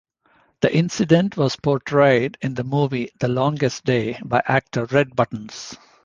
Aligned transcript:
The 0.61 0.75
incident 0.75 1.37
was 1.37 1.55
portrayed 1.57 2.35
in 2.41 2.55
the 2.55 2.63
movie 2.63 3.11
"The 3.19 3.27
Longest 3.27 3.85
Day" 3.85 4.19
by 4.25 4.41
actor 4.47 4.85
Red 4.85 5.15
Buttons. 5.15 5.77